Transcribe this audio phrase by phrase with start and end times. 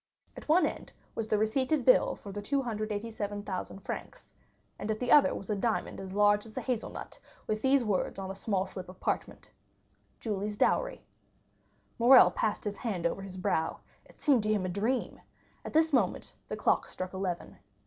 [0.35, 4.33] At one end was the receipted bill for the 287,000 francs,
[4.79, 7.83] and at the other was a diamond as large as a hazel nut, with these
[7.85, 9.51] words on a small slip of parchment:
[10.19, 11.05] Julie's Dowry.
[11.99, 15.21] Morrel passed his hand over his brow; it seemed to him a dream.
[15.63, 17.57] At this moment the clock struck eleven.